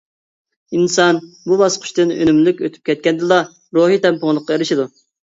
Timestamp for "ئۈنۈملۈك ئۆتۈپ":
2.15-2.87